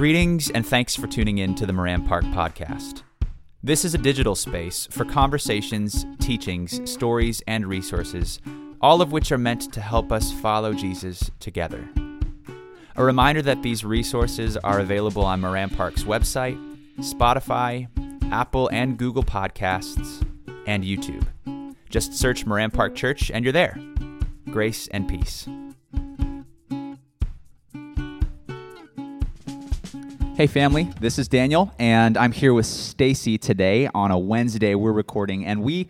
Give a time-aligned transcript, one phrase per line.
[0.00, 3.02] Greetings and thanks for tuning in to the Moran Park Podcast.
[3.62, 8.40] This is a digital space for conversations, teachings, stories, and resources,
[8.80, 11.86] all of which are meant to help us follow Jesus together.
[12.96, 16.56] A reminder that these resources are available on Moran Park's website,
[17.00, 17.86] Spotify,
[18.32, 20.26] Apple and Google Podcasts,
[20.66, 21.26] and YouTube.
[21.90, 23.78] Just search Moran Park Church and you're there.
[24.50, 25.46] Grace and peace.
[30.40, 34.90] Hey family, this is Daniel and I'm here with Stacy today on a Wednesday we're
[34.90, 35.88] recording and we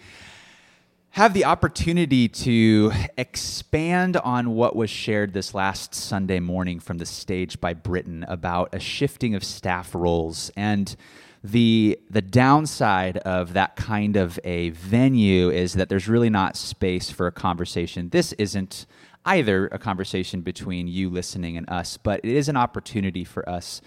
[1.11, 7.07] have the opportunity to expand on what was shared this last Sunday morning from the
[7.07, 10.97] stage by Britton about a shifting of staff roles and
[11.45, 17.09] the the downside of that kind of a venue is that there's really not space
[17.09, 18.09] for a conversation.
[18.09, 18.87] This isn't
[19.25, 23.81] either a conversation between you listening and us, but it is an opportunity for us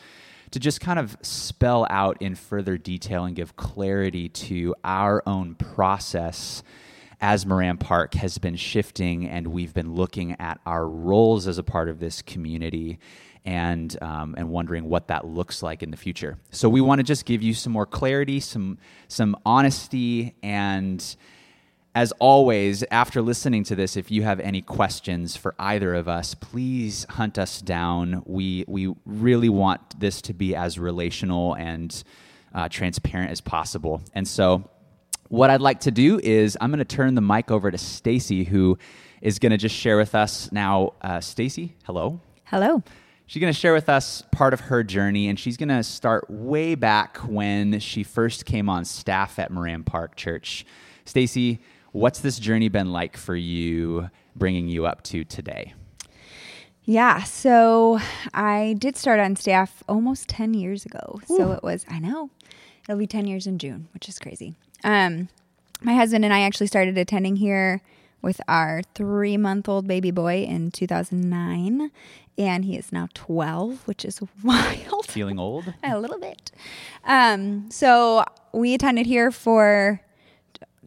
[0.53, 5.55] to just kind of spell out in further detail and give clarity to our own
[5.55, 6.61] process
[7.19, 11.63] as Moran Park has been shifting and we've been looking at our roles as a
[11.63, 12.99] part of this community
[13.43, 16.37] and um, and wondering what that looks like in the future.
[16.51, 18.77] So we want to just give you some more clarity, some
[19.07, 21.03] some honesty, and
[21.95, 26.33] as always, after listening to this, if you have any questions for either of us,
[26.33, 28.23] please hunt us down.
[28.25, 32.03] We we really want this to be as relational and
[32.53, 34.01] uh, transparent as possible.
[34.13, 34.67] And so,
[35.29, 38.43] what I'd like to do is I'm going to turn the mic over to Stacy,
[38.43, 38.77] who
[39.21, 40.93] is going to just share with us now.
[41.01, 42.19] Uh, Stacy, hello.
[42.45, 42.81] Hello.
[43.27, 46.25] She's going to share with us part of her journey, and she's going to start
[46.27, 50.65] way back when she first came on staff at Moran Park Church.
[51.05, 51.59] Stacy,
[51.93, 55.73] what's this journey been like for you, bringing you up to today?
[56.83, 57.99] Yeah, so
[58.33, 61.21] I did start on staff almost 10 years ago.
[61.31, 61.37] Ooh.
[61.37, 62.29] So it was, I know,
[62.89, 64.55] it'll be 10 years in June, which is crazy.
[64.83, 65.29] Um,
[65.81, 67.81] my husband and I actually started attending here
[68.21, 71.91] with our three month old baby boy in 2009
[72.37, 75.05] and he is now 12, which is wild.
[75.05, 75.73] Feeling old?
[75.83, 76.51] a little bit.
[77.05, 80.01] Um, so we attended here for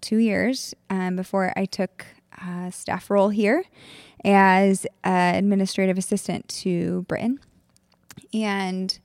[0.01, 3.65] two years um, before I took a staff role here
[4.25, 7.39] as an administrative assistant to Britton.
[8.33, 8.99] And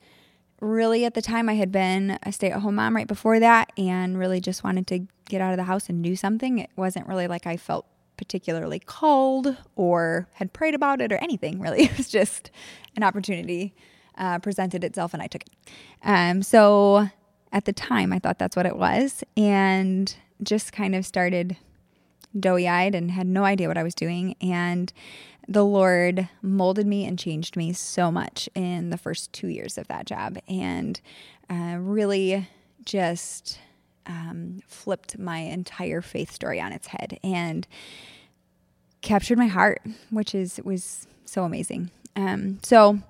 [0.60, 3.72] really, at the time, I had been a stay at home mom right before that
[3.76, 6.58] and really just wanted to get out of the house and do something.
[6.58, 7.86] It wasn't really like I felt
[8.16, 11.82] particularly called or had prayed about it or anything really.
[11.92, 12.50] It was just
[12.96, 13.74] an opportunity
[14.16, 15.50] uh, presented itself and I took it.
[16.04, 17.08] Um, so
[17.52, 21.56] at the time, I thought that's what it was and just kind of started
[22.38, 24.34] doughy eyed and had no idea what I was doing.
[24.40, 24.92] And
[25.46, 29.88] the Lord molded me and changed me so much in the first two years of
[29.88, 31.00] that job and
[31.50, 32.48] uh, really
[32.84, 33.58] just
[34.06, 37.18] um, flipped my entire faith story on its head.
[37.22, 37.66] And
[39.02, 41.90] captured my heart, which is was so amazing.
[42.16, 43.00] Um, so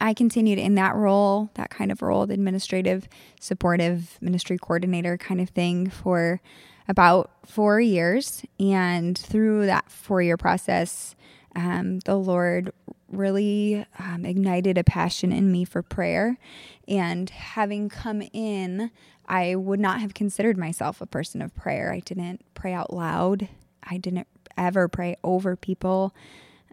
[0.00, 3.08] I continued in that role, that kind of role, the administrative,
[3.40, 6.40] supportive ministry coordinator kind of thing for
[6.88, 8.42] about four years.
[8.58, 11.14] And through that four year process,
[11.54, 12.72] um, the Lord
[13.08, 16.38] really um, ignited a passion in me for prayer.
[16.86, 18.90] And having come in,
[19.26, 21.92] I would not have considered myself a person of prayer.
[21.92, 23.48] I didn't pray out loud.
[23.82, 24.26] I didn't
[24.56, 26.14] ever pray over people.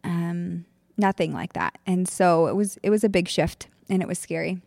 [0.04, 0.66] Um,
[0.98, 1.78] nothing like that.
[1.86, 4.62] And so it was it was a big shift and it was scary.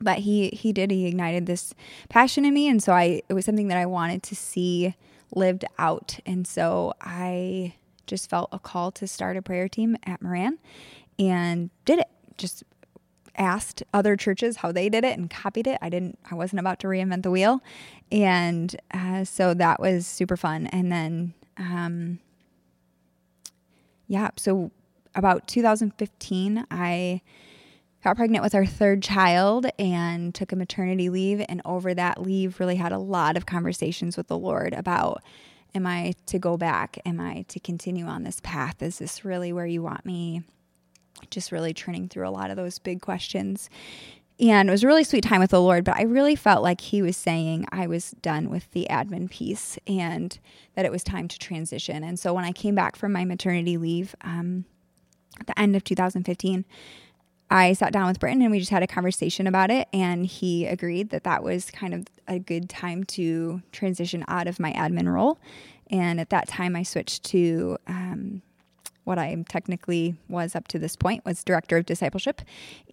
[0.00, 1.74] But he he did he ignited this
[2.08, 4.94] passion in me and so I it was something that I wanted to see
[5.34, 6.18] lived out.
[6.26, 7.74] And so I
[8.06, 10.58] just felt a call to start a prayer team at Moran
[11.18, 12.08] and did it.
[12.36, 12.64] Just
[13.36, 15.78] asked other churches how they did it and copied it.
[15.80, 17.62] I didn't I wasn't about to reinvent the wheel.
[18.10, 20.66] And uh, so that was super fun.
[20.66, 22.18] And then um,
[24.06, 24.70] yeah, so
[25.14, 27.20] about 2015, I
[28.02, 31.44] got pregnant with our third child and took a maternity leave.
[31.48, 35.22] And over that leave, really had a lot of conversations with the Lord about
[35.74, 36.98] am I to go back?
[37.06, 38.82] Am I to continue on this path?
[38.82, 40.42] Is this really where you want me?
[41.30, 43.70] Just really turning through a lot of those big questions.
[44.40, 46.80] And it was a really sweet time with the Lord, but I really felt like
[46.80, 50.36] He was saying I was done with the admin piece and
[50.74, 52.02] that it was time to transition.
[52.02, 54.64] And so when I came back from my maternity leave um,
[55.42, 56.64] at the end of 2015,
[57.50, 59.88] I sat down with Britton and we just had a conversation about it.
[59.92, 64.60] And he agreed that that was kind of a good time to transition out of
[64.60, 65.38] my admin role.
[65.90, 68.40] And at that time, I switched to um,
[69.04, 72.40] what I technically was up to this point was director of discipleship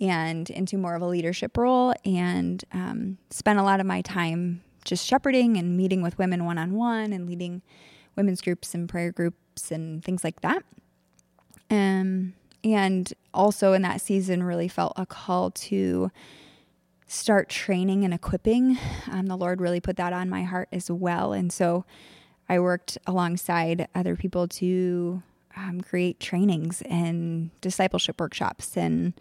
[0.02, 4.62] and into more of a leadership role and um, spent a lot of my time
[4.84, 7.62] just shepherding and meeting with women one on one and leading
[8.16, 10.64] women's groups and prayer groups and things like that.
[11.70, 12.34] Um,
[12.64, 16.12] and also in that season, really felt a call to
[17.08, 18.78] start training and equipping.
[19.10, 21.34] Um, the Lord really put that on my heart as well.
[21.34, 21.84] And so
[22.48, 25.24] I worked alongside other people to
[25.56, 29.14] um, create trainings and discipleship workshops and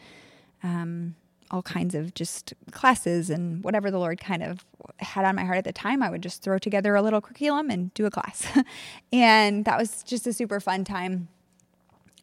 [0.62, 1.14] um,
[1.50, 4.66] all kinds of just classes and whatever the Lord kind of
[4.98, 6.02] had on my heart at the time.
[6.02, 8.46] I would just throw together a little curriculum and do a class.
[9.12, 11.28] and that was just a super fun time.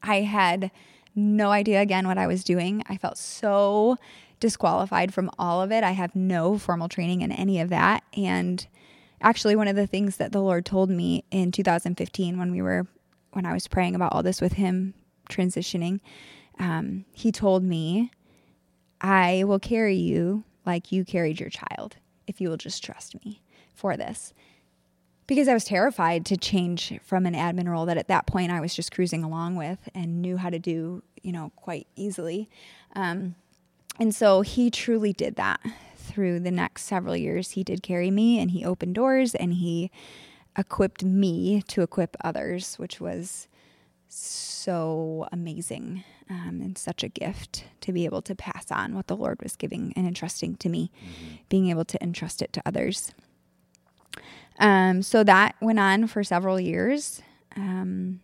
[0.04, 0.70] I had
[1.16, 2.84] no idea again what I was doing.
[2.88, 3.98] I felt so
[4.40, 5.84] disqualified from all of it.
[5.84, 8.04] I have no formal training in any of that.
[8.16, 8.66] And
[9.22, 12.88] actually, one of the things that the Lord told me in 2015 when we were,
[13.32, 14.94] when I was praying about all this with Him
[15.30, 16.00] transitioning,
[16.60, 18.12] um, He told me,
[19.02, 21.98] I will carry you like you carried your child
[22.28, 23.42] if you will just trust me
[23.74, 24.34] for this.
[25.27, 28.60] Because I was terrified to change from an admin role that at that point I
[28.60, 32.48] was just cruising along with and knew how to do, you know, quite easily.
[32.95, 33.36] Um,
[34.00, 35.62] and so he truly did that
[35.95, 37.51] through the next several years.
[37.51, 39.89] He did carry me and he opened doors and he
[40.57, 43.48] equipped me to equip others, which was
[44.07, 49.16] so amazing um, and such a gift to be able to pass on what the
[49.16, 51.36] Lord was giving and entrusting to me, mm-hmm.
[51.50, 53.13] being able to entrust it to others.
[54.60, 57.22] Um, so that went on for several years.
[57.56, 58.22] Um,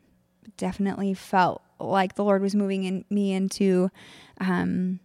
[0.57, 3.89] definitely felt like the Lord was moving in, me into
[4.39, 4.99] um,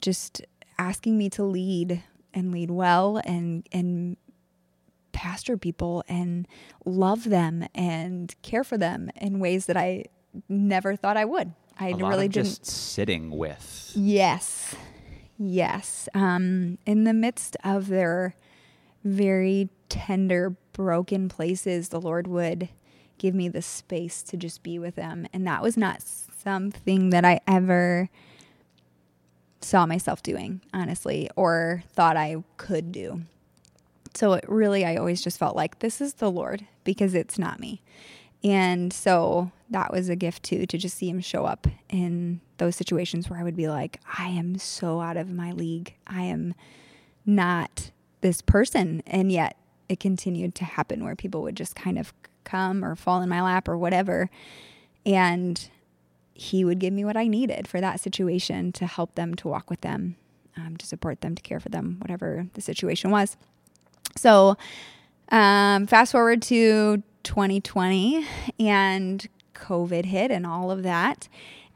[0.00, 0.42] just
[0.78, 2.02] asking me to lead
[2.34, 4.16] and lead well and and
[5.12, 6.46] pastor people and
[6.84, 10.04] love them and care for them in ways that I
[10.48, 11.54] never thought I would.
[11.80, 13.92] I really didn't just sitting with.
[13.94, 14.74] Yes.
[15.38, 16.08] Yes.
[16.14, 18.34] Um, in the midst of their
[19.04, 22.68] very tender, broken places, the Lord would
[23.18, 25.26] give me the space to just be with them.
[25.32, 28.08] And that was not something that I ever
[29.60, 33.22] saw myself doing, honestly, or thought I could do.
[34.14, 37.60] So it really, I always just felt like this is the Lord because it's not
[37.60, 37.82] me.
[38.44, 42.76] And so that was a gift too, to just see him show up in those
[42.76, 45.94] situations where I would be like, I am so out of my league.
[46.06, 46.54] I am
[47.24, 47.90] not
[48.20, 49.02] this person.
[49.06, 49.56] And yet
[49.88, 52.12] it continued to happen where people would just kind of
[52.44, 54.30] come or fall in my lap or whatever.
[55.04, 55.68] And
[56.34, 59.70] he would give me what I needed for that situation to help them, to walk
[59.70, 60.16] with them,
[60.56, 63.36] um, to support them, to care for them, whatever the situation was.
[64.16, 64.56] So,
[65.30, 68.24] um, fast forward to 2020
[68.60, 71.28] and COVID hit and all of that.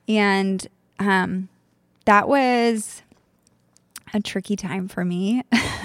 [0.09, 0.67] And
[0.99, 1.49] um,
[2.05, 3.03] that was
[4.12, 5.43] a tricky time for me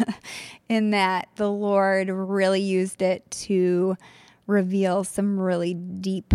[0.69, 3.97] in that the Lord really used it to
[4.47, 6.33] reveal some really deep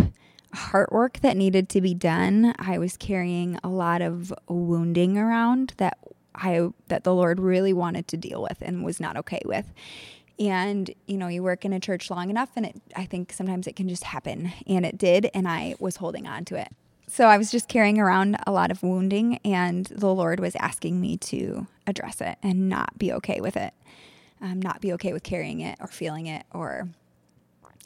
[0.53, 2.53] heart work that needed to be done.
[2.59, 5.97] I was carrying a lot of wounding around that
[6.35, 9.71] I that the Lord really wanted to deal with and was not okay with.
[10.39, 13.67] And you know, you work in a church long enough and it I think sometimes
[13.67, 16.69] it can just happen and it did and I was holding on to it.
[17.11, 21.01] So I was just carrying around a lot of wounding and the Lord was asking
[21.01, 23.73] me to address it and not be okay with it.
[24.39, 26.87] Um, not be okay with carrying it or feeling it or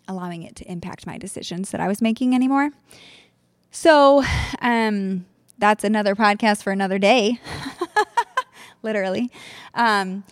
[0.08, 2.70] allowing it to impact my decisions that I was making anymore.
[3.72, 4.24] So,
[4.62, 5.26] um,
[5.58, 7.40] that's another podcast for another day,
[8.84, 9.32] literally.
[9.74, 10.24] Um,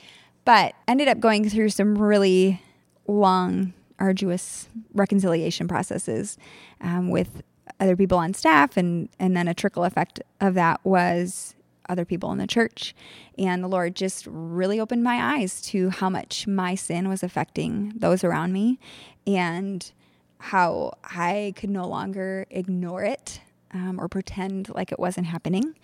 [0.46, 2.62] but ended up going through some really
[3.08, 6.38] long, arduous reconciliation processes
[6.80, 7.42] um, with
[7.80, 11.56] other people on staff, and and then a trickle effect of that was
[11.90, 12.96] other people in the church.
[13.38, 17.94] And the Lord just really opened my eyes to how much my sin was affecting
[17.96, 18.80] those around me
[19.28, 19.92] and
[20.40, 23.42] how I could no longer ignore it
[23.74, 25.76] um, or pretend like it wasn't happening.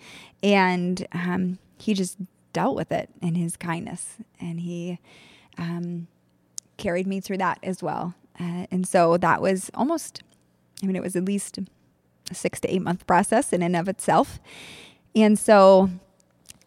[0.42, 2.18] And um, He just
[2.52, 4.16] dealt with it in His kindness.
[4.40, 4.98] And He
[5.58, 6.06] um,
[6.76, 8.14] carried me through that as well.
[8.38, 10.22] Uh, and so that was almost,
[10.82, 11.58] I mean, it was at least
[12.30, 14.38] a six to eight month process in and of itself.
[15.14, 15.90] And so,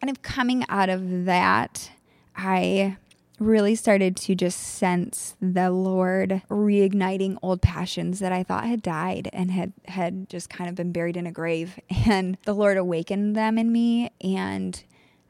[0.01, 1.91] kind of coming out of that,
[2.35, 2.97] I
[3.39, 9.29] really started to just sense the Lord reigniting old passions that I thought had died
[9.33, 13.35] and had had just kind of been buried in a grave and the Lord awakened
[13.35, 14.81] them in me and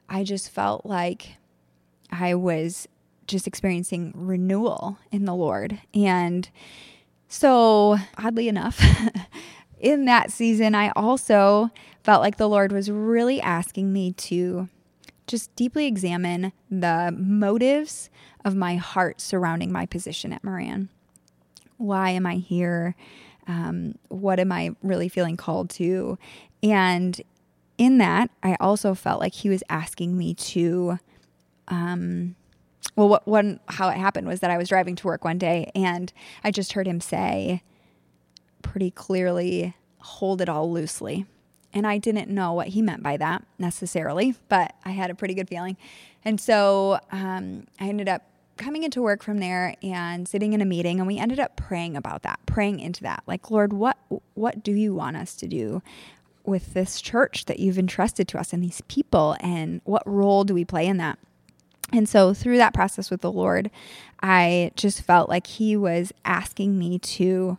[0.10, 1.38] I just felt like
[2.12, 2.88] I was
[3.26, 6.50] just experiencing renewal in the Lord and
[7.28, 8.84] so oddly enough
[9.84, 11.70] in that season, I also
[12.04, 14.70] felt like the Lord was really asking me to
[15.28, 18.10] just deeply examine the motives
[18.46, 20.88] of my heart surrounding my position at Moran.
[21.78, 22.96] Why am I here?
[23.46, 26.18] Um, what am I really feeling called to?
[26.64, 27.22] And
[27.78, 30.98] in that, I also felt like he was asking me to,
[31.68, 32.36] um,
[32.96, 35.72] well, what one how it happened was that I was driving to work one day
[35.76, 37.64] and I just heard him say
[38.64, 41.28] pretty clearly, "Hold it all loosely."
[41.74, 45.34] And I didn't know what he meant by that necessarily, but I had a pretty
[45.34, 45.76] good feeling.
[46.24, 48.24] And so um, I ended up
[48.58, 51.98] coming into work from there and sitting in a meeting and we ended up praying
[51.98, 53.98] about that praying into that like lord what
[54.36, 55.82] what do you want us to do
[56.46, 60.54] with this church that you've entrusted to us and these people and what role do
[60.54, 61.18] we play in that
[61.92, 63.72] and so through that process with the lord
[64.22, 67.58] i just felt like he was asking me to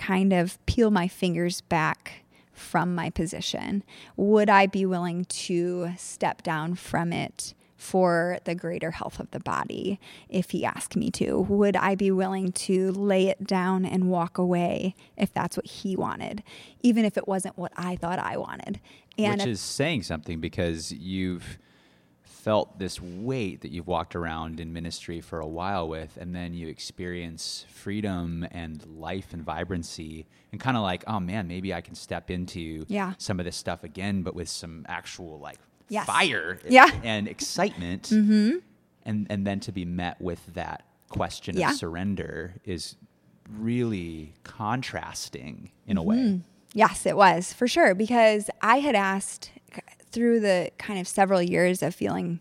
[0.00, 3.82] kind of peel my fingers back from my position
[4.16, 9.40] would i be willing to step down from it for the greater health of the
[9.40, 11.40] body if he asked me to?
[11.40, 15.96] Would I be willing to lay it down and walk away if that's what he
[15.96, 16.42] wanted,
[16.82, 18.80] even if it wasn't what I thought I wanted?
[19.16, 21.58] And Which is saying something because you've
[22.40, 26.54] felt this weight that you've walked around in ministry for a while with, and then
[26.54, 31.80] you experience freedom and life and vibrancy, and kind of like, oh man, maybe I
[31.80, 33.14] can step into yeah.
[33.18, 36.06] some of this stuff again, but with some actual like yes.
[36.06, 36.90] fire yeah.
[37.02, 38.04] and excitement.
[38.04, 38.58] Mm-hmm.
[39.04, 41.70] And, and then to be met with that question yeah.
[41.70, 42.96] of surrender is
[43.48, 46.08] really contrasting in a mm-hmm.
[46.08, 46.40] way.
[46.72, 47.94] Yes, it was for sure.
[47.94, 49.50] Because I had asked
[50.12, 52.40] through the kind of several years of feeling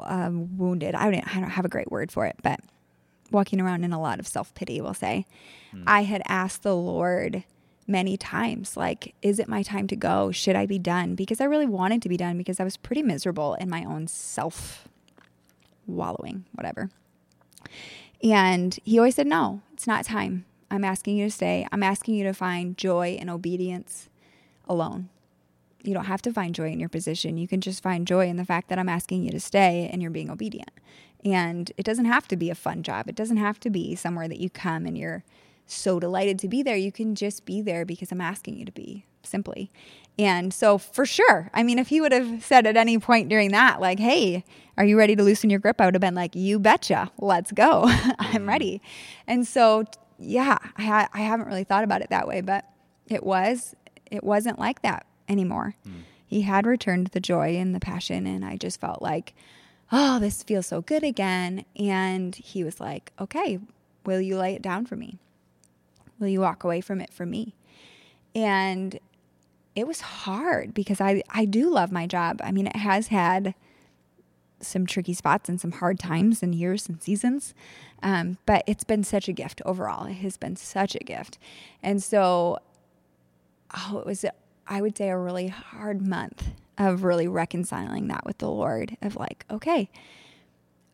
[0.00, 2.60] um, wounded, I don't, I don't have a great word for it, but
[3.30, 5.26] walking around in a lot of self pity, we'll say,
[5.74, 5.82] mm.
[5.86, 7.44] I had asked the Lord
[7.86, 10.30] many times like is it my time to go?
[10.30, 11.14] Should i be done?
[11.14, 14.06] Because i really wanted to be done because i was pretty miserable in my own
[14.06, 14.88] self
[15.86, 16.90] wallowing whatever.
[18.22, 20.44] And he always said no it's not time.
[20.70, 21.66] I'm asking you to stay.
[21.70, 24.08] I'm asking you to find joy and obedience
[24.66, 25.10] alone
[25.82, 28.36] you don't have to find joy in your position you can just find joy in
[28.36, 30.70] the fact that i'm asking you to stay and you're being obedient
[31.24, 34.28] and it doesn't have to be a fun job it doesn't have to be somewhere
[34.28, 35.24] that you come and you're
[35.66, 36.76] so delighted to be there.
[36.76, 39.70] You can just be there because I'm asking you to be simply.
[40.18, 43.50] And so, for sure, I mean, if he would have said at any point during
[43.52, 44.44] that, like, hey,
[44.76, 45.80] are you ready to loosen your grip?
[45.80, 47.84] I would have been like, you betcha, let's go.
[47.86, 48.48] I'm mm-hmm.
[48.48, 48.82] ready.
[49.26, 49.84] And so,
[50.18, 52.66] yeah, I, ha- I haven't really thought about it that way, but
[53.08, 53.74] it was,
[54.10, 55.74] it wasn't like that anymore.
[55.88, 56.02] Mm.
[56.26, 59.34] He had returned the joy and the passion, and I just felt like,
[59.90, 61.64] oh, this feels so good again.
[61.76, 63.58] And he was like, okay,
[64.06, 65.18] will you lay it down for me?
[66.18, 67.54] Will you walk away from it for me?
[68.34, 68.98] And
[69.74, 72.40] it was hard because I, I do love my job.
[72.44, 73.54] I mean, it has had
[74.60, 77.52] some tricky spots and some hard times and years and seasons.
[78.02, 80.06] Um, but it's been such a gift overall.
[80.06, 81.38] It has been such a gift.
[81.82, 82.58] And so,
[83.76, 84.24] oh, it was,
[84.66, 89.16] I would say, a really hard month of really reconciling that with the Lord of
[89.16, 89.90] like, okay,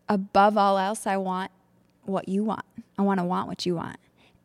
[0.08, 1.50] above all else, I want
[2.04, 2.64] what you want.
[2.98, 3.98] I want to want what you want.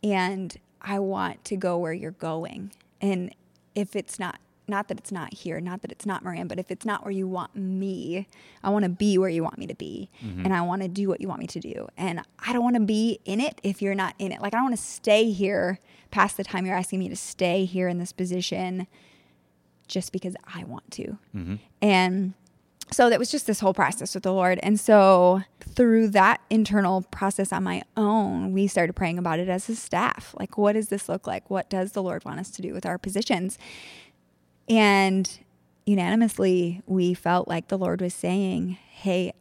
[0.04, 2.72] And I want to go where you're going.
[3.02, 3.34] And
[3.74, 6.70] if it's not, not that it's not here, not that it's not Moran, but if
[6.70, 8.28] it's not where you want me,
[8.64, 10.10] I want to be where you want me to be.
[10.24, 10.46] Mm-hmm.
[10.46, 11.88] And I want to do what you want me to do.
[11.98, 14.42] And I don't want to be in it if you're not in it.
[14.42, 15.80] Like, I don't want to stay here
[16.12, 18.88] past the time you're asking me to stay here in this position
[19.88, 21.18] just because I want to.
[21.36, 21.56] Mm-hmm.
[21.82, 22.34] And
[22.92, 24.60] so that was just this whole process with the Lord.
[24.62, 29.68] And so through that internal process on my own, we started praying about it as
[29.70, 30.36] a staff.
[30.38, 31.50] Like, what does this look like?
[31.50, 33.58] What does the Lord want us to do with our positions?
[34.70, 35.40] And
[35.86, 39.34] unanimously, we felt like the Lord was saying, hey,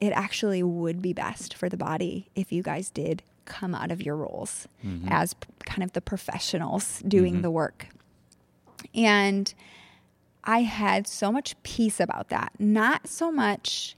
[0.00, 4.02] it actually would be best for the body if you guys did come out of
[4.02, 5.08] your roles mm-hmm.
[5.10, 5.34] as
[5.64, 7.42] kind of the professionals doing mm-hmm.
[7.42, 7.88] the work.
[8.94, 9.52] And
[10.44, 12.52] I had so much peace about that.
[12.58, 13.96] Not so much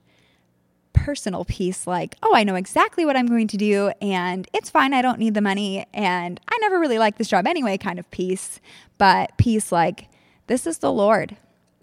[0.93, 4.95] personal peace, like, oh, I know exactly what I'm going to do and it's fine.
[4.95, 8.11] I don't need the money and I never really liked this job anyway, kind of
[8.11, 8.61] peace.
[8.97, 10.09] But peace, like,
[10.47, 11.37] this is the Lord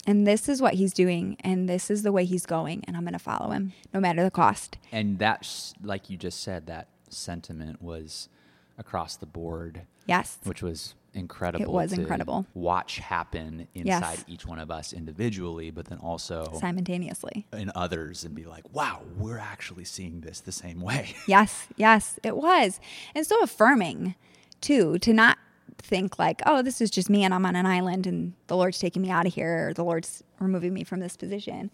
[0.07, 3.03] and this is what he's doing and this is the way he's going and I'm
[3.03, 4.77] going to follow him no matter the cost.
[4.91, 8.29] And that's, like you just said, that sentiment was
[8.77, 9.81] across the board.
[10.07, 10.39] Yes.
[10.43, 11.63] Which was incredible.
[11.63, 12.45] It was incredible.
[12.53, 14.25] Watch happen inside yes.
[14.27, 19.01] each one of us individually, but then also simultaneously in others, and be like, "Wow,
[19.17, 22.79] we're actually seeing this the same way." Yes, yes, it was,
[23.15, 24.15] and so affirming
[24.59, 25.37] too to not
[25.77, 28.79] think like, oh, this is just me and I'm on an island and the Lord's
[28.79, 31.71] taking me out of here or the Lord's removing me from this position.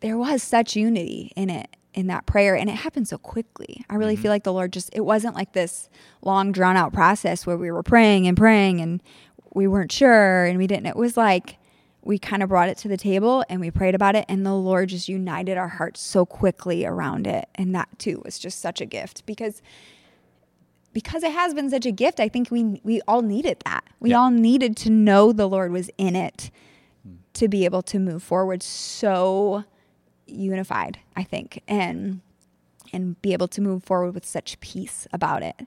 [0.00, 3.84] There was such unity in it in that prayer and it happened so quickly.
[3.88, 4.22] I really mm-hmm.
[4.22, 5.88] feel like the Lord just it wasn't like this
[6.22, 9.02] long drawn out process where we were praying and praying and
[9.54, 11.58] we weren't sure and we didn't it was like
[12.04, 14.54] we kind of brought it to the table and we prayed about it and the
[14.54, 18.80] Lord just united our hearts so quickly around it and that too was just such
[18.80, 19.62] a gift because
[20.92, 23.84] because it has been such a gift, I think we we all needed that.
[24.00, 24.20] We Yeah.
[24.20, 26.50] all needed to know the Lord was in it
[27.06, 27.16] mm.
[27.34, 29.64] to be able to move forward so
[30.32, 32.20] unified, I think, and
[32.92, 35.66] and be able to move forward with such peace about it.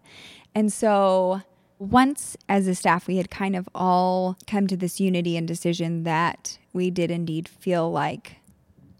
[0.53, 1.41] And so
[1.79, 6.03] once as a staff we had kind of all come to this unity and decision
[6.03, 8.37] that we did indeed feel like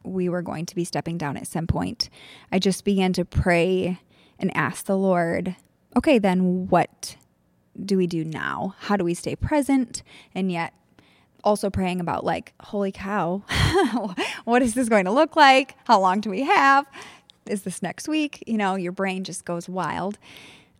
[0.03, 2.09] we were going to be stepping down at some point.
[2.51, 3.99] I just began to pray
[4.37, 5.55] and ask the Lord,
[5.95, 7.15] okay, then what
[7.83, 8.75] do we do now?
[8.79, 10.03] How do we stay present
[10.33, 10.73] and yet
[11.45, 13.43] also praying about like, holy cow,
[14.43, 15.75] what is this going to look like?
[15.85, 16.85] How long do we have?
[17.45, 18.43] Is this next week?
[18.47, 20.17] You know, your brain just goes wild.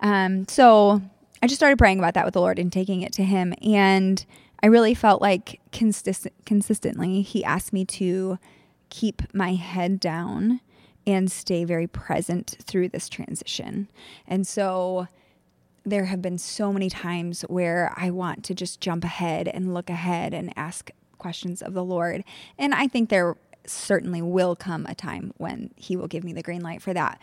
[0.01, 1.01] Um, so
[1.41, 3.53] I just started praying about that with the Lord and taking it to Him.
[3.61, 4.25] And
[4.63, 8.39] I really felt like consistent, consistently, He asked me to
[8.89, 10.59] keep my head down
[11.07, 13.87] and stay very present through this transition.
[14.27, 15.07] And so
[15.85, 19.89] there have been so many times where I want to just jump ahead and look
[19.89, 22.23] ahead and ask questions of the Lord.
[22.57, 26.43] And I think there certainly will come a time when He will give me the
[26.43, 27.19] green light for that.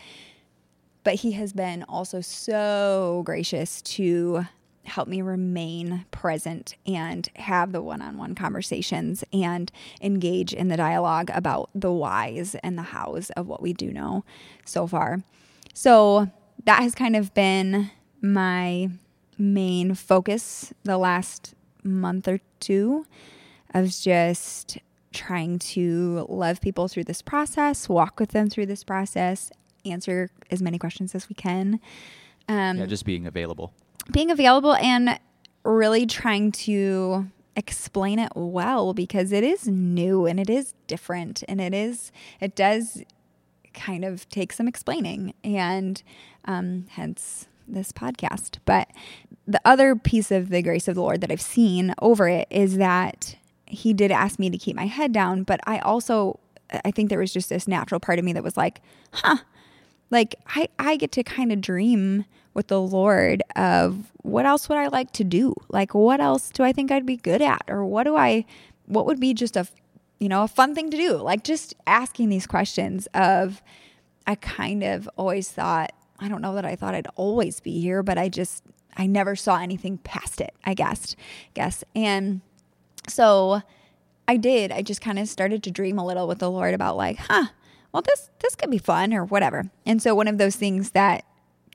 [1.03, 4.45] But He has been also so gracious to
[4.85, 10.77] help me remain present and have the one on one conversations and engage in the
[10.77, 14.25] dialogue about the whys and the hows of what we do know
[14.65, 15.19] so far.
[15.73, 16.29] So
[16.65, 17.91] that has kind of been
[18.23, 18.89] my
[19.37, 21.53] main focus the last
[21.83, 23.05] month or two
[23.73, 24.77] of just
[25.11, 29.51] trying to love people through this process, walk with them through this process,
[29.85, 31.79] answer as many questions as we can.
[32.47, 33.73] Um, yeah, just being available.
[34.11, 35.19] being available and
[35.63, 41.61] really trying to explain it well because it is new and it is different and
[41.61, 43.03] it is it does
[43.73, 46.01] kind of take some explaining and
[46.45, 48.89] um, hence this podcast but
[49.47, 52.77] the other piece of the grace of the lord that i've seen over it is
[52.77, 56.39] that he did ask me to keep my head down but i also
[56.85, 59.37] i think there was just this natural part of me that was like huh
[60.13, 64.77] like I, I get to kind of dream with the lord of what else would
[64.77, 65.53] i like to do?
[65.69, 67.63] Like what else do i think i'd be good at?
[67.67, 68.45] Or what do i
[68.85, 69.67] what would be just a
[70.19, 71.17] you know a fun thing to do?
[71.17, 73.61] Like just asking these questions of
[74.27, 75.91] i kind of always thought
[76.23, 78.63] i don't know that i thought i'd always be here but i just
[78.97, 81.15] i never saw anything past it i guess
[81.53, 82.41] guess and
[83.07, 83.61] so
[84.27, 84.71] I did.
[84.71, 87.47] I just kind of started to dream a little with the Lord about like, huh,
[87.91, 89.69] well this this could be fun or whatever.
[89.85, 91.25] And so one of those things that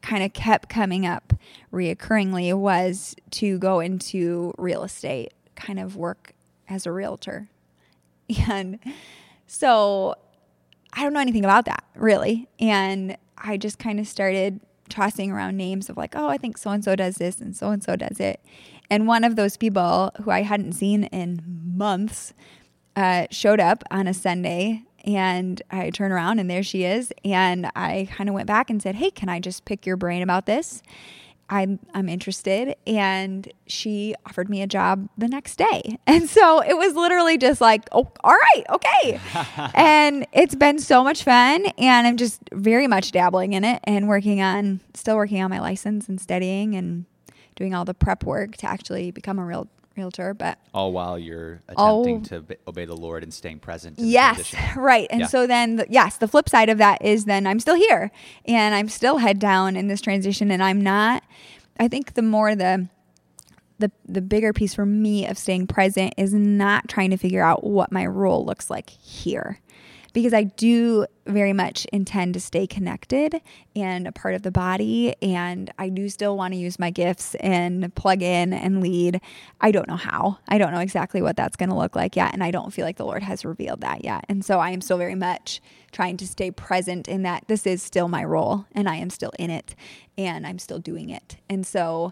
[0.02, 1.34] kind of kept coming up
[1.72, 6.32] reoccurringly was to go into real estate, kind of work
[6.68, 7.48] as a realtor.
[8.50, 8.78] And
[9.46, 10.16] so
[10.92, 12.46] I don't know anything about that really.
[12.60, 16.70] And I just kind of started tossing around names of like, oh, I think so
[16.70, 18.40] and so does this and so and so does it.
[18.90, 21.42] And one of those people who I hadn't seen in
[21.74, 22.32] months
[22.96, 24.82] uh, showed up on a Sunday.
[25.04, 27.12] And I turn around and there she is.
[27.24, 30.22] And I kind of went back and said, Hey, can I just pick your brain
[30.22, 30.82] about this?
[31.50, 35.98] I'm I'm interested and she offered me a job the next day.
[36.08, 39.20] And so it was literally just like, "Oh, all right, okay."
[39.74, 44.08] and it's been so much fun and I'm just very much dabbling in it and
[44.08, 47.04] working on still working on my license and studying and
[47.56, 51.60] doing all the prep work to actually become a real realtor, but All while you're
[51.76, 53.98] All- attempting to obey the Lord and staying present.
[53.98, 55.06] in Yes, right.
[55.10, 55.26] And Yeah.
[55.26, 58.10] so then, the, yes, the flip side of that is then I'm still here
[58.46, 61.22] and I'm still head down in this transition, and I'm not.
[61.78, 62.88] I think the more the
[63.80, 67.62] the the bigger piece for me of staying present is not trying to figure out
[67.62, 69.60] what my role looks like here.
[70.18, 73.40] Because I do very much intend to stay connected
[73.76, 75.14] and a part of the body.
[75.22, 79.20] And I do still want to use my gifts and plug in and lead.
[79.60, 80.38] I don't know how.
[80.48, 82.34] I don't know exactly what that's going to look like yet.
[82.34, 84.24] And I don't feel like the Lord has revealed that yet.
[84.28, 85.60] And so I am still very much
[85.92, 89.32] trying to stay present in that this is still my role and I am still
[89.38, 89.76] in it
[90.16, 91.36] and I'm still doing it.
[91.48, 92.10] And so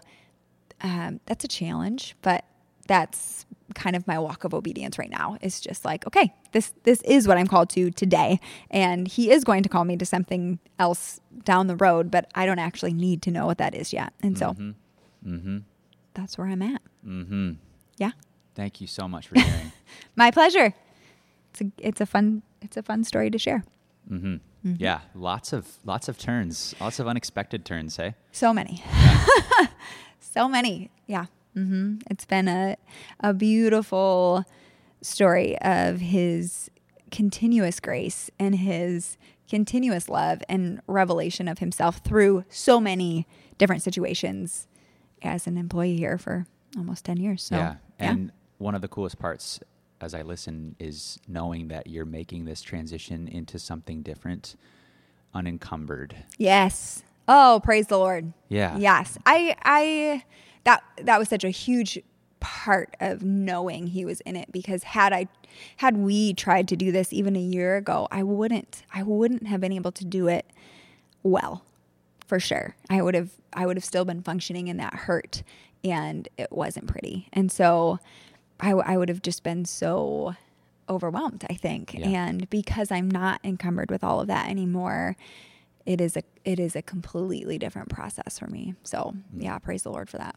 [0.79, 2.45] um, that's a challenge, but
[2.87, 3.45] that's
[3.77, 5.37] kind of my walk of obedience right now.
[5.41, 8.39] is just like, okay, this this is what I'm called to today,
[8.71, 12.45] and He is going to call me to something else down the road, but I
[12.47, 14.11] don't actually need to know what that is yet.
[14.21, 14.55] And so
[15.25, 15.57] Mm-hmm.
[16.13, 16.81] that's where I'm at.
[17.05, 17.53] Mm-hmm.
[17.97, 18.11] Yeah.
[18.55, 19.71] Thank you so much for sharing.
[20.15, 20.73] My pleasure.
[21.51, 23.63] It's a it's a fun it's a fun story to share.
[24.09, 24.37] mm-hmm.
[24.79, 27.95] Yeah, lots of lots of turns, lots of unexpected turns.
[27.97, 28.15] Hey.
[28.31, 28.83] So many.
[30.19, 30.89] so many.
[31.07, 31.25] Yeah.
[31.57, 32.77] Hmm It's been a
[33.19, 34.45] a beautiful
[35.01, 36.69] story of his
[37.11, 39.17] continuous grace and his
[39.49, 43.25] continuous love and revelation of himself through so many
[43.57, 44.67] different situations
[45.23, 46.45] as an employee here for
[46.77, 47.41] almost 10 years.
[47.43, 47.75] So, yeah.
[47.97, 49.59] And one of the coolest parts
[50.01, 54.55] as I listen is knowing that you're making this transition into something different,
[55.33, 56.15] unencumbered.
[56.37, 57.03] Yes.
[57.27, 58.33] Oh, praise the Lord.
[58.49, 58.77] Yeah.
[58.77, 59.17] Yes.
[59.25, 60.23] I I
[60.67, 61.97] that that was such a huge
[62.41, 65.27] part of knowing he was in it because had I
[65.77, 69.61] had we tried to do this even a year ago, I wouldn't I wouldn't have
[69.61, 70.45] been able to do it
[71.23, 71.63] well.
[72.27, 72.75] For sure.
[72.89, 75.41] I would have I would have still been functioning in that hurt
[75.85, 77.29] and it wasn't pretty.
[77.31, 77.99] And so
[78.59, 80.35] I, w- I would have just been so
[80.89, 81.93] overwhelmed, I think.
[81.93, 82.07] Yeah.
[82.09, 85.15] And because I'm not encumbered with all of that anymore,
[85.85, 88.75] it is a it is a completely different process for me.
[88.83, 89.43] So mm.
[89.43, 90.35] yeah, praise the Lord for that.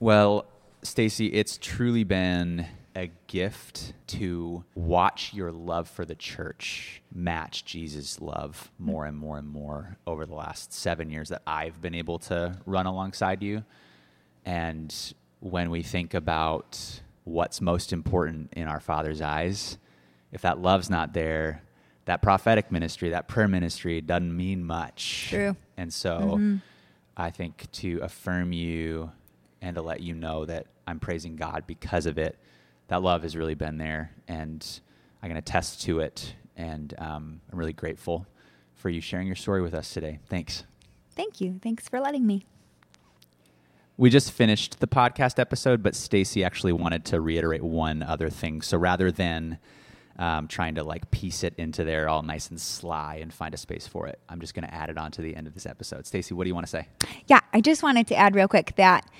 [0.00, 0.46] Well,
[0.82, 8.20] Stacy, it's truly been a gift to watch your love for the church match Jesus'
[8.20, 12.18] love more and more and more over the last seven years that I've been able
[12.20, 13.64] to run alongside you.
[14.46, 14.94] And
[15.40, 19.76] when we think about what's most important in our Father's eyes,
[20.32, 21.62] if that love's not there,
[22.06, 25.26] that prophetic ministry, that prayer ministry doesn't mean much.
[25.28, 25.56] True.
[25.76, 26.56] And so mm-hmm.
[27.16, 29.10] I think to affirm you
[29.66, 32.38] and to let you know that I'm praising God because of it,
[32.86, 34.12] that love has really been there.
[34.28, 34.64] And
[35.22, 36.34] I can attest to it.
[36.56, 38.26] And um, I'm really grateful
[38.76, 40.20] for you sharing your story with us today.
[40.28, 40.62] Thanks.
[41.16, 41.58] Thank you.
[41.60, 42.46] Thanks for letting me.
[43.96, 48.62] We just finished the podcast episode, but Stacy actually wanted to reiterate one other thing.
[48.62, 49.58] So rather than
[50.16, 53.56] um, trying to like piece it into there all nice and sly and find a
[53.56, 55.66] space for it, I'm just going to add it on to the end of this
[55.66, 56.06] episode.
[56.06, 56.86] Stacy, what do you want to say?
[57.26, 59.10] Yeah, I just wanted to add real quick that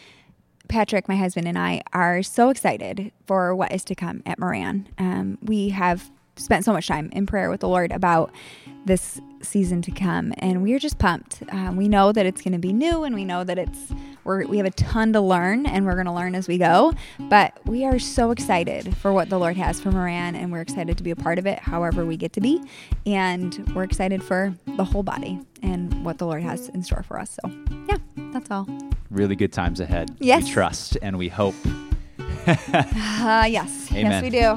[0.68, 4.88] Patrick, my husband, and I are so excited for what is to come at Moran.
[4.98, 8.32] Um, we have spent so much time in prayer with the Lord about
[8.84, 11.42] this season to come, and we are just pumped.
[11.50, 13.92] Um, we know that it's going to be new, and we know that it's
[14.24, 16.92] we're, we have a ton to learn, and we're going to learn as we go.
[17.18, 20.98] But we are so excited for what the Lord has for Moran, and we're excited
[20.98, 22.60] to be a part of it, however we get to be,
[23.06, 27.18] and we're excited for the whole body and what the Lord has in store for
[27.18, 27.38] us.
[27.42, 27.50] So,
[27.88, 27.98] yeah,
[28.32, 28.66] that's all.
[29.10, 30.10] Really good times ahead.
[30.18, 30.44] Yes.
[30.44, 31.54] We trust and we hope.
[32.46, 34.56] Uh, yes, yes, we do.